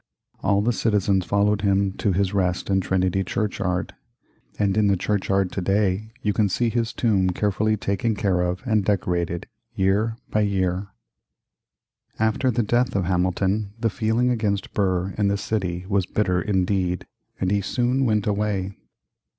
[0.41, 3.93] All the citizens followed him to his rest in Trinity Churchyard,
[4.57, 8.63] and in the churchyard to day you can see his tomb carefully taken care of
[8.65, 9.45] and decorated,
[9.75, 10.87] year by year.
[12.17, 17.05] After the death of Hamilton the feeling against Burr in the city was bitter indeed,
[17.39, 18.75] and he soon went away.